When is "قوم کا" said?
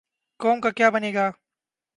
0.39-0.69